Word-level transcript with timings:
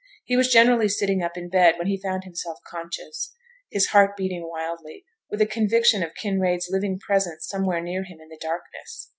He 0.25 0.35
was 0.35 0.51
generally 0.51 0.89
sitting 0.89 1.21
up 1.21 1.37
in 1.37 1.47
bed 1.47 1.75
when 1.77 1.85
he 1.85 1.95
found 2.01 2.23
himself 2.23 2.57
conscious, 2.67 3.35
his 3.69 3.89
heart 3.89 4.17
beating 4.17 4.49
wildly, 4.49 5.05
with 5.29 5.41
a 5.41 5.45
conviction 5.45 6.01
of 6.01 6.15
Kinraid's 6.15 6.69
living 6.71 6.97
presence 6.97 7.47
somewhere 7.47 7.81
near 7.81 8.03
him 8.05 8.19
in 8.19 8.29
the 8.29 8.39
darkness. 8.41 9.09